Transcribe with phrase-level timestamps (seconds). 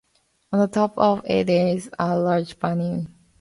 [0.51, 3.07] On the top of it is a large vane.